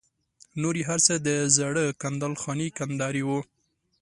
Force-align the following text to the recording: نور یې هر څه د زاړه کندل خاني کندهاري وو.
نور 0.61 0.75
یې 0.79 0.83
هر 0.89 0.99
څه 1.07 1.13
د 1.27 1.29
زاړه 1.55 1.83
کندل 2.01 2.33
خاني 2.41 2.67
کندهاري 2.77 3.23
وو. 3.25 3.39